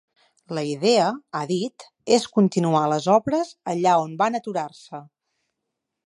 La 0.57 0.61
idea, 0.67 1.03
ha 1.39 1.41
dit, 1.51 1.85
és 2.17 2.25
continuar 2.37 2.81
les 2.93 3.09
obres 3.17 3.51
allà 3.75 3.93
on 4.07 4.15
van 4.23 4.39
aturar-se. 4.39 5.03